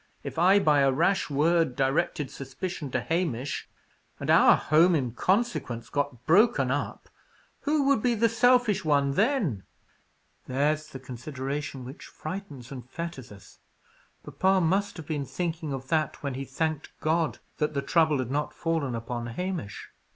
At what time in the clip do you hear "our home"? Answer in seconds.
4.31-4.95